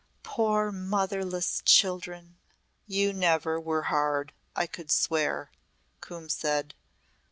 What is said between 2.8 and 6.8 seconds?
"You never were hard, I could swear," Coombe said.